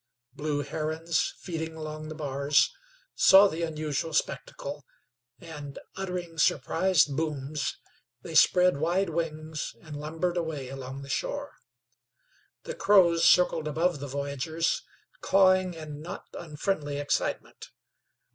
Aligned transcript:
Blue 0.33 0.63
herons 0.63 1.35
feeding 1.37 1.75
along 1.75 2.07
the 2.09 2.15
bars, 2.15 2.73
saw 3.13 3.47
the 3.47 3.61
unusual 3.61 4.15
spectacle, 4.15 4.83
and, 5.37 5.77
uttering 5.95 6.39
surprised 6.39 7.15
"booms," 7.15 7.77
they 8.23 8.33
spread 8.33 8.77
wide 8.77 9.11
wings 9.11 9.75
and 9.79 9.95
lumbered 9.95 10.37
away 10.37 10.69
along 10.69 11.03
the 11.03 11.07
shore. 11.09 11.53
The 12.63 12.73
crows 12.73 13.23
circled 13.29 13.67
above 13.67 13.99
the 13.99 14.07
voyagers, 14.07 14.81
cawing 15.21 15.75
in 15.75 16.01
not 16.01 16.23
unfriendly 16.33 16.97
excitement. 16.97 17.69